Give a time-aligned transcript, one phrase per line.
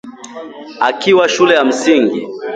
[0.79, 2.27] Akiwa shule ya msingi